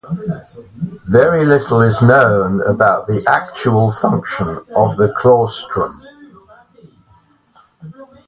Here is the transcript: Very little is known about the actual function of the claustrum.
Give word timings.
Very 1.11 1.45
little 1.45 1.81
is 1.81 2.01
known 2.01 2.59
about 2.67 3.05
the 3.05 3.23
actual 3.27 3.91
function 3.91 4.47
of 4.75 4.97
the 4.97 5.13
claustrum. 5.15 5.93